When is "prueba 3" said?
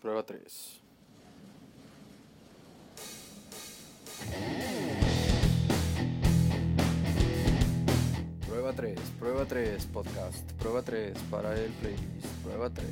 0.00-0.80, 8.46-8.98, 9.18-9.86, 10.54-11.18, 12.42-12.86